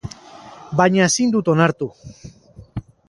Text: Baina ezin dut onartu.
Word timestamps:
Baina 0.79 1.03
ezin 1.09 1.33
dut 1.37 1.51
onartu. 1.55 1.91